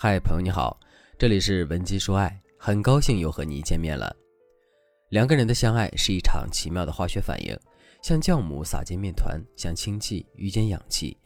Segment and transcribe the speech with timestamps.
[0.00, 0.78] 嗨，朋友你好，
[1.18, 4.14] 这里是文姬说爱，很高兴又和你见面了。
[5.08, 7.58] 两个人的相爱是一场奇妙的化学反应，
[8.00, 11.18] 像酵母撒进面团，像氢气遇见氧气。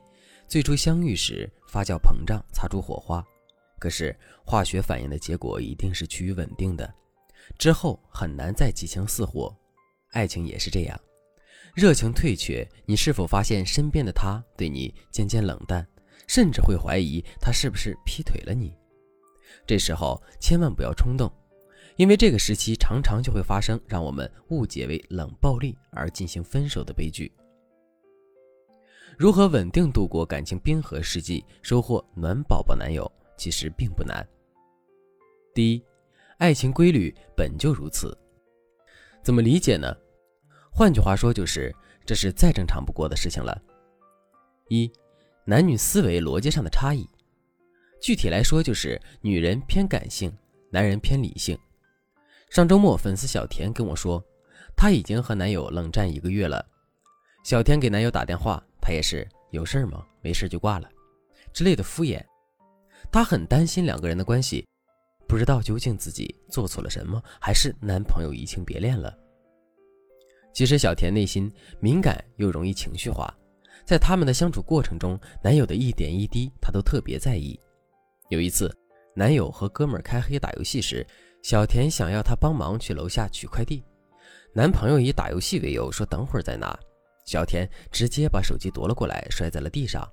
[0.48, 3.22] 最初相遇时发酵膨胀，擦出火花。
[3.78, 6.90] 可是化学反应的结果一定是趋于稳定的，
[7.58, 9.54] 之后很难再激情似火。
[10.12, 10.98] 爱情也是这样，
[11.74, 15.86] 热情退却，你是否发现身边的他对你渐渐冷淡？
[16.26, 18.76] 甚至会怀疑他是不是劈腿了你。
[19.66, 21.30] 这时候千万不要冲动，
[21.96, 27.30] 因为这个时期常常就会发生让我们误解为冷暴力而进行分手的悲剧。
[29.18, 34.26] 如何稳定度过感情冰河世纪，收获暖宝宝男友，其实并不难。
[35.54, 35.84] 第一，
[36.38, 38.16] 爱情规律本就如此。
[39.22, 39.94] 怎么理解呢？
[40.72, 41.72] 换句话说，就是
[42.06, 43.56] 这是再正常不过的事情了。
[44.68, 44.90] 一。
[45.44, 47.08] 男女思维逻辑上的差异，
[48.00, 50.32] 具体来说就是女人偏感性，
[50.70, 51.58] 男人偏理性。
[52.48, 54.22] 上周末，粉丝小田跟我说，
[54.76, 56.64] 她已经和男友冷战一个月了。
[57.42, 60.06] 小田给男友打电话，他也是有事吗？
[60.20, 60.88] 没事就挂了，
[61.52, 62.24] 之类的敷衍。
[63.10, 64.64] 她很担心两个人的关系，
[65.26, 69.12] 不知道究竟自己做错了什么，还是男朋友移情别恋了。
[70.54, 73.34] 其实小田内心敏感又容易情绪化。
[73.84, 77.58] 在他们的相处过程中，男友的一点一滴，她都特别在意。
[78.28, 78.74] 有一次，
[79.14, 81.06] 男友和哥们儿开黑打游戏时，
[81.42, 83.82] 小田想要他帮忙去楼下取快递，
[84.54, 86.78] 男朋友以打游戏为由说等会儿再拿，
[87.26, 90.08] 小田直接把手机夺了过来，摔在了地上。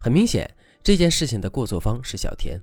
[0.00, 0.48] 很明显，
[0.82, 2.60] 这件事情的过错方是小田。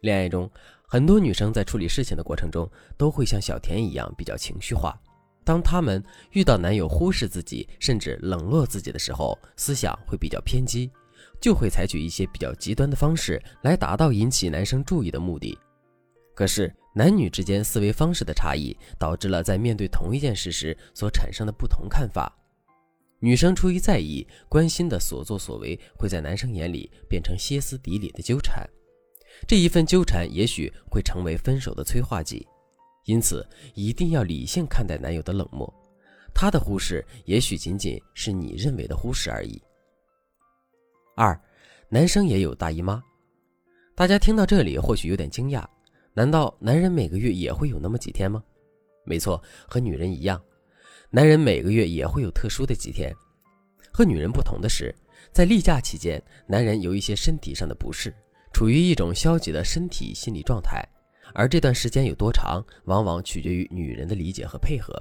[0.00, 0.50] 恋爱中，
[0.88, 4.98] 很多女生在处理事情的过程中，都会像小田一样比较情绪化。
[5.44, 10.90] 当他们遇到男友忽视自己，甚至冷落自己的时候，思想会比较偏激，
[11.40, 15.58] 就会采取一些比较极端的方式来达到引起男生注意的目的。
[16.34, 22.32] 可是男女之间思维方式的差异，导致了在面对同一件事时所产生的不同看法。
[23.20, 28.68] 女生出于在意、关心的所作所为，会在男生眼里变成歇斯底里的纠缠，
[29.46, 32.46] 这一份纠缠也许会成为分手的催化剂。
[33.04, 35.72] 因此，一定要理性看待男友的冷漠，
[36.32, 39.60] 他的忽视也许仅仅是你认为的忽视而已。
[41.16, 41.38] 二，
[41.88, 43.02] 男生也有大姨妈，
[43.94, 45.64] 大家听到这里或许有点惊讶，
[46.14, 48.42] 难道男人每个月也会有那么几天吗？
[49.04, 50.40] 没错，和女人一样，
[51.10, 53.12] 男人每个月也会有特殊的几天。
[53.92, 54.94] 和女人不同的是，
[55.32, 58.14] 在例假期间，男人有一些身体上的不适，
[58.52, 60.82] 处于一种消极的身体心理状态。
[61.34, 64.92] 而这段时间有多长，往往取决于女人的理解和配合。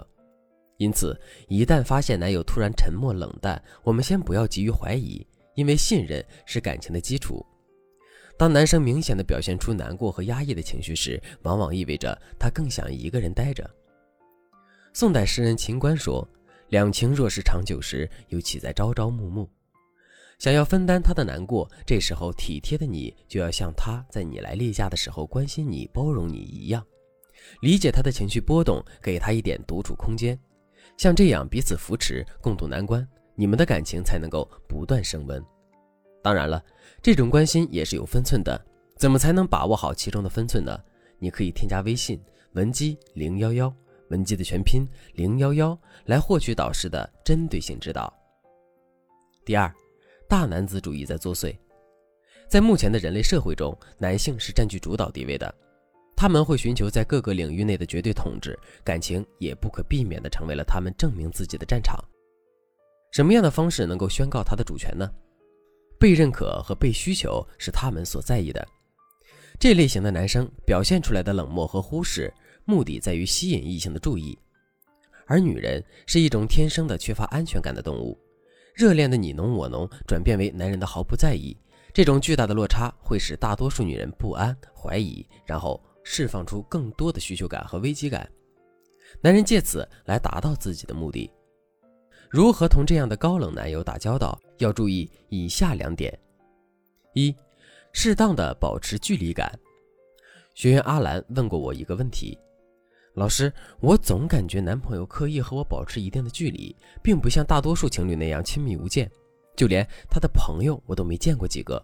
[0.78, 7.46] 因此，一旦发现男友突然沉默冷淡，我们先不要急于怀疑，因为信任是感情的基础。
[8.38, 13.70] 当男生明显的表现出难过和压抑的情绪时，往往意味着他更想一个人待着。
[14.94, 16.28] 宋代诗人秦观说
[16.70, 19.48] ：“两情若是长久时，又岂在朝朝暮暮。”
[20.42, 26.84] 想要分担他的难过，这时候体贴的你就要像他在你来例假的时候关心你、包容你一样，
[27.62, 30.36] 理解他的情绪波动，给他一点独处空间。
[30.98, 35.40] 像这样彼此扶持、共度难关，你们的感情才能够不断升温。
[36.24, 36.60] 当然了，
[37.04, 38.60] 这种关心也是有分寸的，
[38.98, 40.76] 怎么才能把握好其中的分寸呢？
[41.20, 42.20] 你可以添加微信
[42.54, 43.72] 文姬零幺幺，
[44.10, 48.12] 文姬的全拼零幺幺，来获取导师的针对性指导。
[49.46, 49.72] 第二。
[50.32, 51.54] 大男子主义在作祟，
[52.48, 55.54] 在目前的人类社会中，男性是占据主导地位的，
[56.16, 62.00] 他们会寻求在各个领域内的绝对统治，感情也不可避免地成为了他们证明自己的战场。
[63.12, 65.12] 什么样的方式能够宣告他的主权呢？
[66.00, 68.66] 被认可和被需求是他们所在意的。
[69.60, 74.40] 这类型的男生表现出来的冷漠和忽视，目的在于吸引异性的注意，
[75.28, 78.18] 而女人是一种天生的缺乏安全感的动物。
[78.74, 81.56] 热恋的你侬我侬转变为男人的毫不在意，
[81.94, 88.30] 这种巨大的落差会使大多数女人不安、怀疑，然后释放出更多的需求感和危机感。
[89.22, 91.30] 男人借此来达到自己的目的。
[92.30, 94.40] 如何同这样的高冷男友打交道？
[94.58, 96.18] 要注意以下两点：
[97.14, 97.36] 一、
[97.92, 99.52] 适当的保持距离感。
[100.56, 102.38] 学员阿兰问过我一个问题。
[103.14, 106.74] 老师，我总感觉男朋友刻意和我保持一定的距离，
[107.04, 109.10] 并不像大多数情侣那样亲密无间，
[109.56, 111.84] 就连他的朋友我都没见过几个。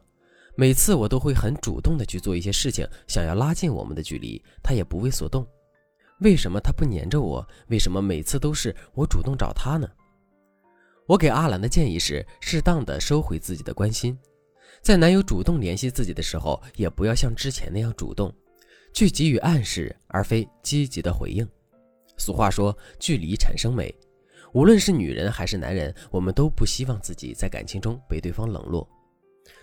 [0.56, 5.46] 每次我都会很主动的去做一些事情，想要拉近我们的距离，他也不为所动。
[6.22, 7.46] 为什么他不黏着我？
[7.68, 9.88] 为什么每次都是我主动找他呢？
[11.08, 14.18] 我给阿兰的建议是，适当的收回自己的关心，
[14.82, 18.34] 在男友主动联系自己的时候，也不要像之前那样主动，
[18.94, 21.48] 去给予暗示，而非积极的回应。
[22.18, 23.94] 俗话说，距离产生美。
[24.54, 28.88] 无论是女人还是男人，我们都不希望自己在感情中被对方冷落。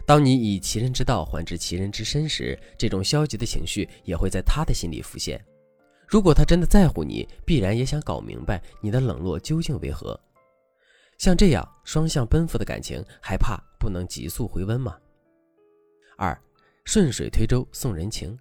[0.07, 5.43] 当你以其人之道还治其人之身时，这种消极的情绪也会在他的心里浮现。
[6.07, 10.19] 如果他真的在乎你，必然也想搞明白你的冷落究竟为何。
[11.19, 14.97] 像这样双向奔赴的感情，还怕不能急速回温吗？
[16.17, 16.39] 二，
[16.85, 18.39] 顺水推舟送人情。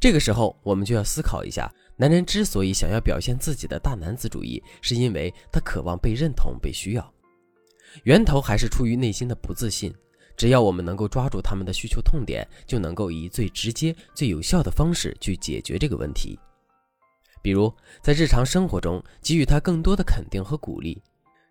[0.00, 1.72] 这个时候，我们就要思考一下。
[1.96, 7.14] 男人之所以想要表现自己的大男子主义，是因为他渴望被认同、被需要，
[8.02, 9.94] 源头还是出于内心的不自信。
[10.36, 16.36] 只要我们能够抓住他们的需求痛点，就能够以最直接、最有效的方式去解决这个问题。
[17.40, 21.00] 比如，在日常生活中给予他更多的肯定和鼓励，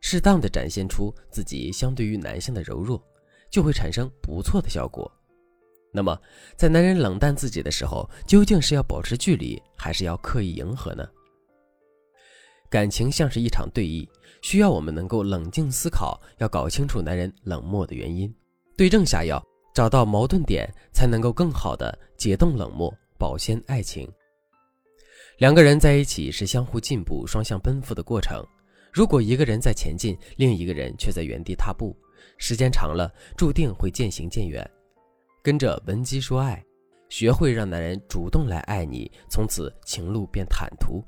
[0.01, 3.01] 适当的展现出自己相对于男性的柔弱，
[3.49, 5.09] 就会产生不错的效果。
[5.95, 6.19] 那么，
[6.55, 11.07] 在男人冷淡自己的时候，究竟是要保持距离，还是要刻意迎合呢？
[12.67, 14.07] 感情像是一场对弈，
[14.41, 18.33] 需要我们能够冷静思考，要搞清楚男人冷漠的原因，
[18.75, 19.39] 对症下药，
[19.75, 24.11] 找到矛盾点，才能够更好的解冻冷漠，保鲜爱情。
[25.37, 28.43] 两个人在一起是相互进步、双向奔赴的过程。
[28.91, 31.95] 如果一个人在前进，另一个人却在原地踏步，
[32.39, 34.67] 时间长了，注定会渐行渐远。
[35.43, 36.63] 跟着文姬说爱，
[37.09, 41.03] 学会让男人主动来爱你，从此情路变坦途。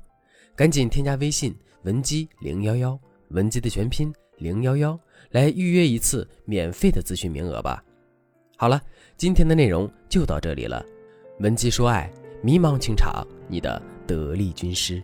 [0.54, 3.00] 赶紧添加微信文姬零幺幺，
[3.30, 5.00] 文姬的全拼零幺幺，
[5.30, 7.82] 来预约一次免费的咨询名额吧。
[8.58, 8.78] 好了，
[9.16, 10.84] 今天的内容就到这里了。
[11.40, 12.12] 文姬说爱，
[12.42, 15.02] 迷茫情场，你的得力军师。